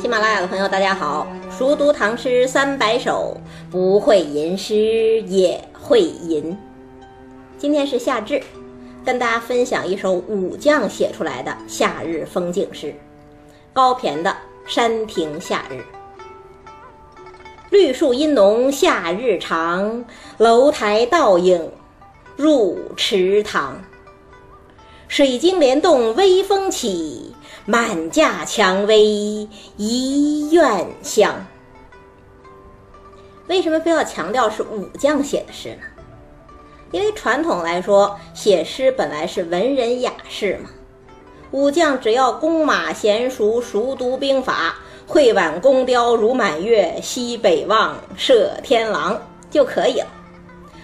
[0.00, 1.26] 喜马拉雅的朋友，大家好！
[1.50, 3.36] 熟读唐诗三百首，
[3.68, 6.56] 不会吟诗也会吟。
[7.58, 8.40] 今天是夏至，
[9.04, 12.94] 跟大家分享一首武将写出来的夏日风景诗——
[13.74, 14.30] 高骈的
[14.72, 15.74] 《山亭夏日》。
[17.70, 20.04] 绿树阴浓夏日长，
[20.36, 21.72] 楼台倒影
[22.36, 23.82] 入池塘。
[25.08, 27.34] 水晶帘动微风起，
[27.64, 31.46] 满架蔷薇一院香。
[33.46, 35.82] 为什么非要强调是武将写的诗呢？
[36.92, 40.68] 因为传统来说，写诗本来是文人雅士嘛。
[41.52, 50.06] 武将只要弓马娴熟，熟读兵法，会挽弓雕如满月，西北望，射天狼就可以了，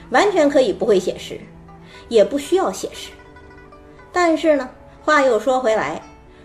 [0.09, 1.39] 完全可以不会写诗，
[2.09, 3.11] 也不需要写诗。
[4.15, 4.71] 但是呢，
[5.05, 6.01] 话又说回来，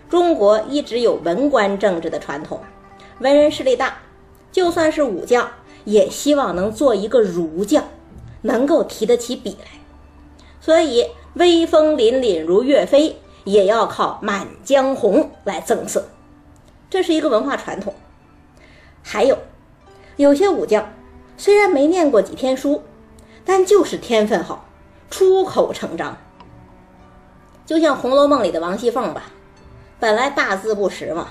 [0.08, 2.60] 中国一直有文官政治的传统，
[3.20, 3.98] 文人势力大，
[4.50, 5.48] 就算是武将，
[5.84, 7.84] 也希望能做一个儒将，
[8.42, 9.68] 能够提得起笔来。
[10.60, 16.08] 所以威风凛凛如岳飞，也要靠《满江红》来增色，
[16.90, 17.94] 这是一个文化传统。
[19.04, 19.38] 还有，
[20.16, 20.92] 有些武将
[21.36, 22.82] 虽然没念过几天书，
[23.44, 24.66] 但就是天分好，
[25.08, 26.18] 出口成章。
[27.70, 29.26] 就像《红楼梦》里的王熙凤吧，
[30.00, 31.28] 本来大字不识嘛，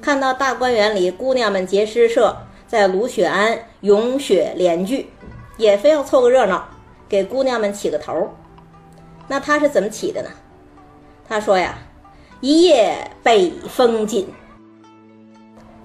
[0.00, 2.34] 看到大观园里姑娘们结诗社，
[2.66, 5.10] 在卢雪庵咏雪联句，
[5.58, 6.66] 也非要凑个热闹，
[7.06, 8.34] 给姑娘们起个头。
[9.26, 10.30] 那他是怎么起的呢？
[11.28, 11.76] 他说呀
[12.40, 14.26] ：“一夜北风紧。”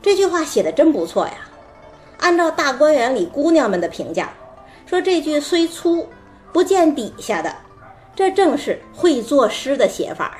[0.02, 1.34] 这句话写的真不错呀。
[2.20, 4.32] 按照大观园里姑娘们的评价，
[4.86, 6.08] 说这句虽粗，
[6.54, 7.54] 不见底下的。
[8.16, 10.40] 这正是会作诗的写法啊！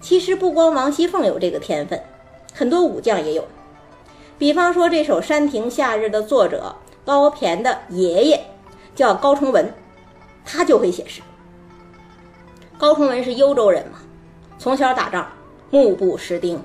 [0.00, 2.02] 其实不光王熙凤有这个天分，
[2.52, 3.46] 很多武将也有。
[4.36, 8.44] 比方说这首《山亭夏日》的作者高骈的爷爷
[8.94, 9.72] 叫高崇文，
[10.44, 11.22] 他就会写诗。
[12.76, 14.00] 高崇文是幽州人嘛，
[14.58, 15.30] 从小打仗，
[15.70, 16.60] 目不识丁。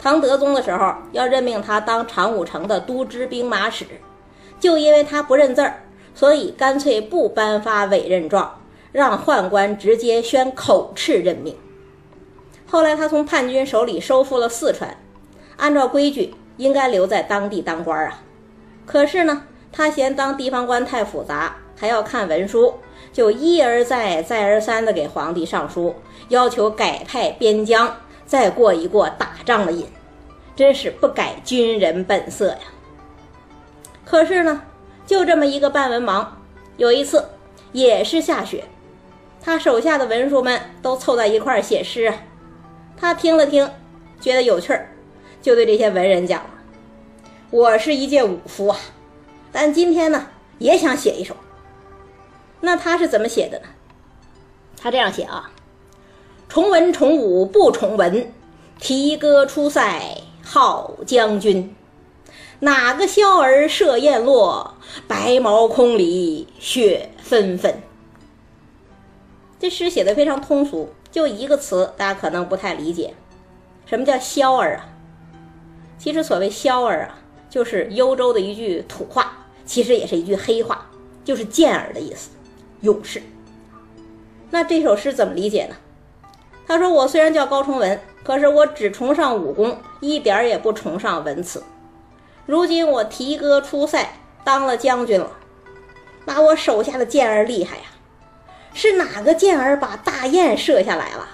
[0.00, 3.86] 唐德宗的时候要任命他当长武城的都知兵马使，
[4.58, 5.80] 就因为他不认字儿。
[6.18, 11.54] 所以干脆不颁发委任状，让宦官直接宣口敕任命。
[12.66, 14.98] 后来他从叛军手里收复了四川，
[15.58, 18.20] 按照规矩应该留在当地当官啊。
[18.84, 22.74] 可是呢，他嫌当地方官太复杂，还要看文书，
[23.12, 25.94] 就一而再、再而三地给皇帝上书，
[26.30, 27.94] 要求改派边疆，
[28.26, 29.86] 再过一过打仗的瘾，
[30.56, 32.58] 真是不改军人本色呀。
[34.04, 34.62] 可是呢。
[35.08, 36.26] 就这么一个半文盲，
[36.76, 37.30] 有一次
[37.72, 38.62] 也是下雪，
[39.40, 42.14] 他手下的文书们都凑在一块儿写诗啊。
[42.94, 43.70] 他听了听，
[44.20, 44.90] 觉得有趣儿，
[45.40, 46.44] 就对这些文人讲
[47.48, 48.78] ：“我是一介武夫啊，
[49.50, 50.26] 但今天呢
[50.58, 51.34] 也想写一首。”
[52.60, 53.64] 那他是怎么写的呢？
[54.76, 55.50] 他这样写啊
[56.50, 58.30] ：“重文重武不重文，
[58.78, 61.74] 提歌出塞号将军。”
[62.60, 64.74] 哪个枭儿射雁落，
[65.06, 67.80] 白毛空里雪纷纷。
[69.60, 73.14] 这诗写的非常通俗，就一个词，大家可能不太理解，
[73.86, 74.88] 什么叫枭儿啊？
[75.98, 80.84] 其实所谓枭儿啊，就是幽州的一句土话，其实也是一句黑话，
[81.24, 82.30] 就是健儿的意思，
[82.80, 83.22] 勇士。
[84.50, 85.76] 那这首诗怎么理解呢？
[86.66, 91.62] 他说：“我虽然叫高崇文，可是我只崇尚武功，一点儿也不崇尚文辞。”
[92.48, 94.08] 如今我提哥出塞，
[94.42, 95.30] 当了将军了，
[96.24, 97.82] 那我手下的箭儿厉害呀！
[98.72, 101.28] 是哪个箭儿把大雁射下来了？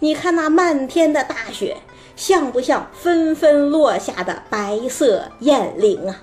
[0.00, 1.76] 你看那漫天的大雪，
[2.16, 6.16] 像不像纷纷落下的白色雁翎啊？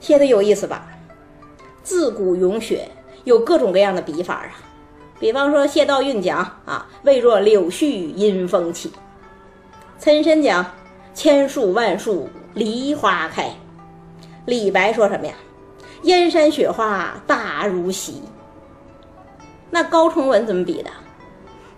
[0.00, 0.86] 写的有意思吧？
[1.82, 2.88] 自古咏雪
[3.24, 4.56] 有各种各样的笔法啊，
[5.20, 8.88] 比方说谢道韫讲啊，未若柳絮因风起；
[9.98, 10.64] 岑参讲
[11.12, 12.26] 千树万树。
[12.54, 13.50] 梨花开，
[14.46, 15.34] 李白说什么呀？
[16.04, 18.22] 燕山雪花大如席。
[19.70, 20.90] 那高崇文怎么比的？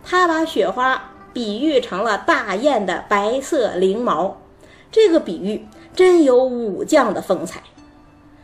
[0.04, 4.36] 他把雪花比喻成了大雁的白色翎毛，
[4.92, 7.62] 这个比喻真有武将的风采。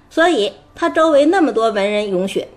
[0.09, 2.49] 所以他周围那么多文人咏雪，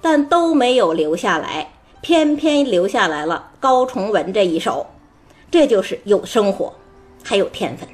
[0.00, 1.72] 但都没有留下来，
[2.02, 4.86] 偏偏留下来了高崇文这一首。
[5.50, 6.72] 这就是有生活，
[7.24, 7.88] 还有天分。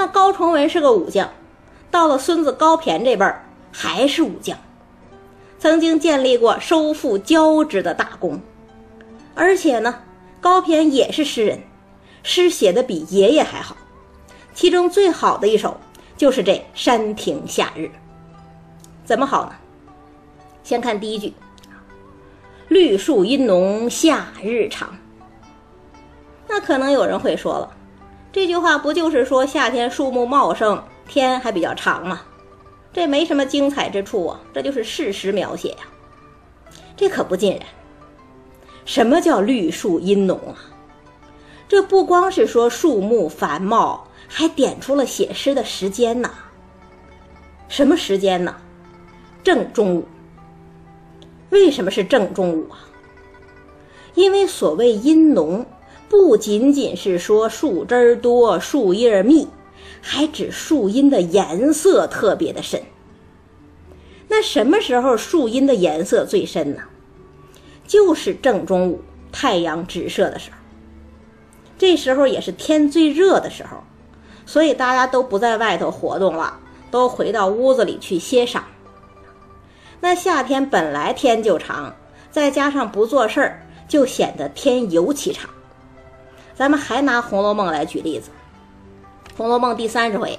[0.00, 1.28] 那高崇文是个武将，
[1.90, 4.56] 到了孙子高骈这辈儿还是武将，
[5.58, 8.40] 曾经建立过收复交趾的大功，
[9.34, 10.00] 而且呢，
[10.40, 11.60] 高骈也是诗人，
[12.22, 13.76] 诗写的比爷爷还好。
[14.54, 15.78] 其中最好的一首
[16.16, 17.82] 就是这《山亭夏日》。
[19.04, 19.52] 怎么好呢？
[20.62, 21.34] 先看第一句
[22.68, 24.96] ：“绿树阴浓夏日长。”
[26.48, 27.70] 那可能有人会说了，
[28.32, 32.20] 这句话不就是说夏天树木茂盛，天还比较长吗？
[32.92, 35.78] 这没什么精彩之处啊，这就是事实描写呀。
[36.96, 37.62] 这可不尽然。
[38.84, 40.54] 什么叫绿树阴浓啊？
[41.68, 46.30] 这不光是说树木繁茂，还点出了写诗的时间呢。
[47.68, 48.56] 什么时间呢？
[49.42, 50.06] 正中午。
[51.50, 52.78] 为什么是正中午啊？
[54.14, 55.64] 因为所谓阴浓，
[56.10, 59.48] 不仅仅是说树枝多、树叶密。
[60.02, 62.80] 还指树荫的颜色特别的深。
[64.28, 66.84] 那什么时候树荫的颜色最深呢？
[67.86, 70.56] 就是正中午太阳直射的时候。
[71.76, 73.82] 这时候也是天最热的时候，
[74.46, 76.58] 所以大家都不在外头活动了，
[76.90, 78.62] 都回到屋子里去歇晌。
[80.00, 81.94] 那夏天本来天就长，
[82.30, 85.50] 再加上不做事儿，就显得天尤其长。
[86.54, 88.30] 咱们还拿《红楼梦》来举例子。
[89.36, 90.38] 《红楼梦》第三十回，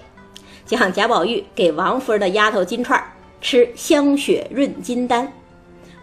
[0.65, 3.01] 讲贾宝玉给王夫人的丫头金钏
[3.41, 5.33] 吃香雪润金丹，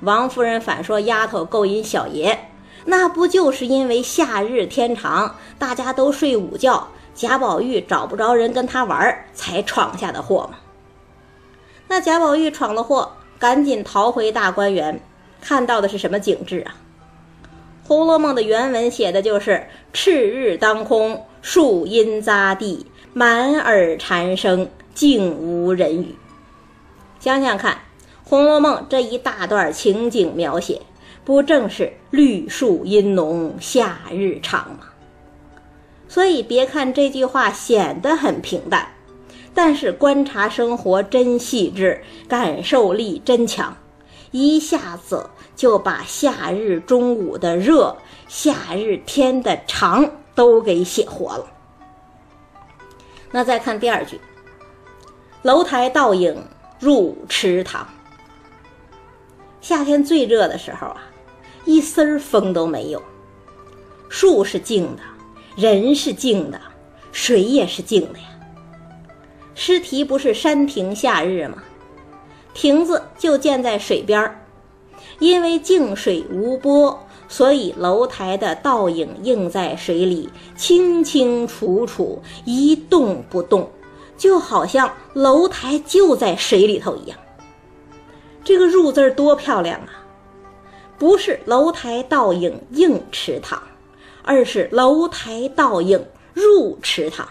[0.00, 2.36] 王夫人反说丫头勾引小爷，
[2.84, 10.58] 那不就是因为夏日天长，大家都睡午觉，贾宝玉找不着人跟他玩，才闯下的祸吗？
[11.86, 15.00] 那贾宝玉闯了祸，赶紧逃回大观园，
[15.40, 16.74] 看到的是什么景致啊？
[17.88, 26.14] 《红楼梦》的原文写的就是赤日当空，树阴匝地，满耳蝉声，竟无人语。
[27.18, 27.72] 想想看，
[28.28, 30.82] 《红楼梦》这一大段情景描写，
[31.24, 34.80] 不正是绿树阴浓，夏日长吗？
[36.10, 38.86] 所以，别看这句话显得很平淡，
[39.54, 43.74] 但是观察生活真细致，感受力真强。
[44.30, 47.96] 一下子就把夏日中午的热、
[48.28, 51.46] 夏日天的长都给写活了。
[53.32, 54.20] 那再看第二句
[55.42, 56.46] ：“楼台倒影
[56.78, 57.88] 入池塘。”
[59.60, 61.02] 夏天最热的时候啊，
[61.64, 63.02] 一丝儿风都没有，
[64.08, 65.02] 树是静的，
[65.56, 66.60] 人是静的，
[67.10, 68.26] 水也是静的呀。
[69.56, 71.64] 诗题不是“山亭夏日”吗？
[72.54, 74.40] 亭子就建在水边儿，
[75.18, 83.70] 因为静水无波，所以楼台的倒影映在水里，清清楚楚，一动不动，
[84.16, 87.18] 就好像楼台就在水里头一样。
[88.44, 90.06] 这个“入”字多漂亮啊！
[90.98, 93.62] 不是楼台倒影映池塘，
[94.22, 97.28] 而是楼台倒影入池塘，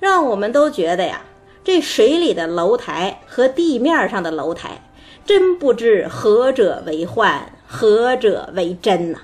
[0.00, 1.22] 让我们都觉得呀。
[1.64, 4.87] 这水里的楼台和地面上的楼台，
[5.28, 9.18] 真不知何者为幻，何者为真呐？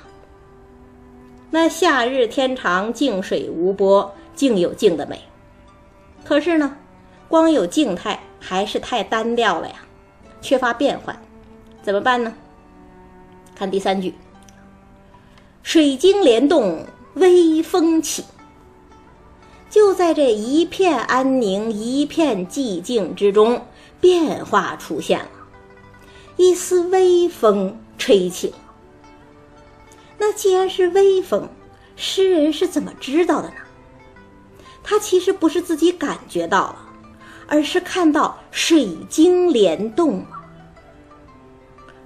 [1.51, 5.19] 那夏日天长，静水无波，静有静的美。
[6.23, 6.77] 可是呢，
[7.27, 9.77] 光有静态还是太单调了呀，
[10.43, 11.19] 缺乏变换，
[11.83, 12.35] 怎么办呢？
[13.55, 14.15] 看第三句
[15.65, 16.85] ：“水晶帘动
[17.15, 18.23] 微风起。”
[19.71, 23.63] 就在这一片安宁、一片寂静之中，
[24.03, 25.29] 变化出现了，
[26.37, 28.57] 一丝微风吹起了。
[30.19, 31.49] 那既然是微风，
[31.97, 33.55] 诗人是怎么知道的呢？
[34.83, 36.77] 他其实不是自己感觉到了，
[37.47, 40.27] 而是看到水晶帘动了。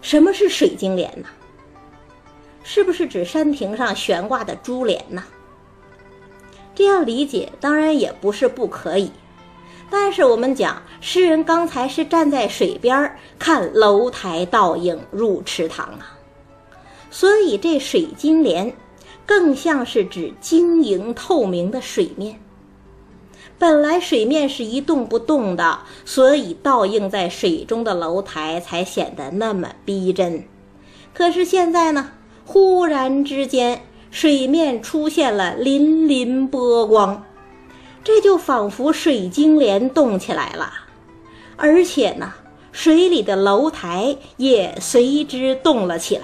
[0.00, 1.28] 什么是水晶帘呢？
[2.62, 5.24] 是不是指山亭上悬挂的珠帘呢？
[6.74, 9.10] 这样理解当然也不是不可以，
[9.90, 16.18] 但是我们讲诗人刚才是站在水边看楼台倒影入池塘啊，
[17.10, 18.72] 所以这水晶帘
[19.24, 22.38] 更像是指晶莹透明的水面。
[23.58, 30.44] 本来水面是一动不动的，所以倒映在水中的楼台才显得那么逼真。
[31.12, 32.10] 可是现在呢，
[32.44, 33.82] 忽然之间。
[34.10, 37.26] 水面出现了粼粼波光，
[38.04, 40.72] 这就仿佛水晶帘动起来了，
[41.56, 42.32] 而且呢，
[42.72, 46.22] 水里的楼台也随之动了起来。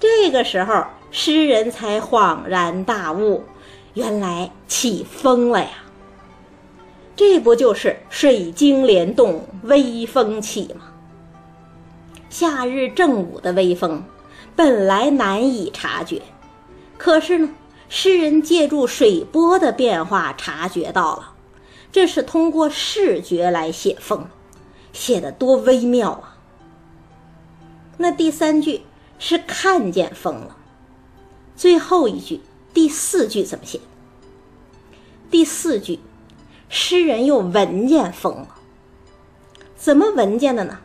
[0.00, 3.44] 这个时候，诗人才恍然大悟，
[3.94, 5.70] 原来起风了呀！
[7.14, 10.86] 这不就是水晶帘动，微风起吗？
[12.30, 14.02] 夏日正午的微风，
[14.56, 16.22] 本来难以察觉。
[16.96, 17.50] 可是呢，
[17.94, 21.34] 诗人借助水波的变化察觉到了，
[21.92, 24.28] 这是通过视觉来写风，
[24.94, 26.38] 写的多微妙啊！
[27.98, 28.80] 那第三句
[29.18, 30.56] 是看见风了，
[31.54, 32.40] 最后一句
[32.72, 33.78] 第四句怎么写？
[35.30, 36.00] 第四句，
[36.70, 38.48] 诗人又闻见风了，
[39.76, 40.78] 怎么闻见的呢？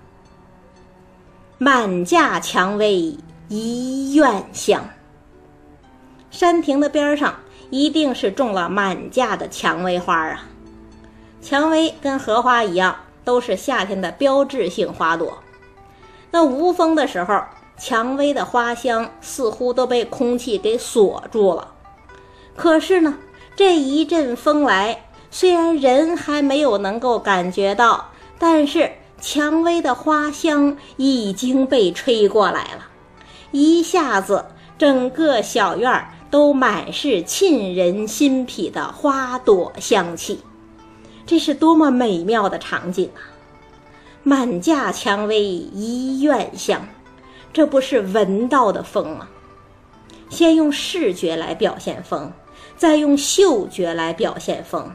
[1.58, 4.90] 满架蔷薇一院香。
[6.38, 7.34] 山亭的边上
[7.72, 10.46] 一定是种了满架的蔷薇花啊！
[11.42, 15.40] 蔷薇跟荷花一样，都是夏天的标志性花朵。
[16.30, 17.42] 那无风的时候，
[17.80, 21.74] 蔷薇的花香似乎都被空气给锁住了。
[22.56, 23.18] 可是呢，
[23.56, 32.86] 这一阵风来，虽然人还没有能够感觉到，但是蔷薇的花香已经被吹过来了，
[33.50, 34.46] 一下子
[34.78, 36.10] 整个小院儿。
[36.30, 40.40] 都满是沁人心脾的花朵香气，
[41.26, 43.22] 这是多么美妙的场景啊！
[44.24, 46.86] 满架蔷薇一院香，
[47.54, 49.30] 这不是闻到的风吗？
[50.30, 52.34] 先用视觉来表现风，
[52.76, 54.92] 再用嗅觉来表现风，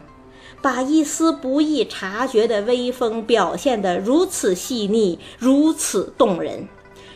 [0.60, 6.68] 把一丝不易察觉的微风表现得如此细腻，如此动人，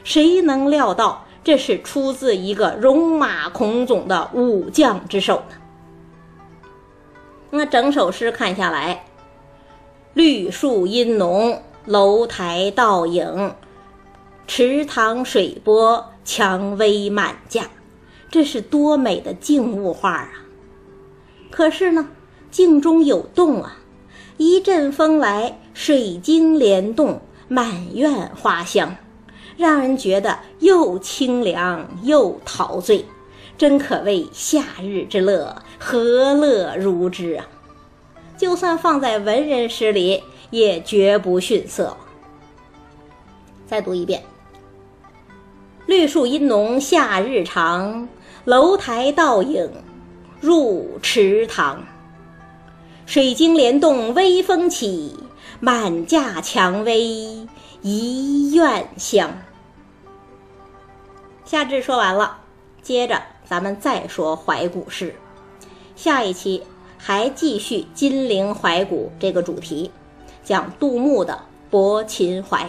[0.03, 1.26] 谁能料到？
[1.47, 5.55] 这是出自一个戎马倥偬的武将之手呢。
[7.51, 9.05] 那整首诗看下来，
[10.13, 13.55] 绿树阴浓，楼台倒影，
[14.49, 17.71] 池塘水波，蔷薇满架，
[18.29, 20.33] 这是多美的静物画啊！
[21.53, 22.09] 可是呢，
[22.51, 23.77] 静中有动啊，
[24.37, 28.97] 一阵风来，水晶帘动，满院花香。
[29.57, 33.05] 让人觉得又清凉又陶醉，
[33.57, 37.47] 真可谓夏日之乐，何乐如之啊！
[38.37, 41.97] 就算放在文人诗里，也绝不逊色。
[43.67, 44.23] 再读一遍：
[45.87, 48.09] 绿树阴浓夏日长，
[48.45, 49.71] 楼台倒影
[50.41, 51.83] 入池塘。
[53.07, 55.17] 水晶帘动微风起，
[55.61, 57.47] 满架蔷薇
[57.81, 59.31] 一院香。
[61.47, 62.39] 夏至说完了，
[62.83, 65.15] 接着咱们再说怀古诗。
[65.95, 66.65] 下一期
[66.99, 69.93] 还继续金陵怀古这个主题，
[70.43, 71.35] 讲杜牧的
[71.71, 72.65] 《泊秦淮》。